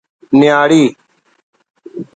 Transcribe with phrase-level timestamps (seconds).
[0.39, 0.83] نیاڑی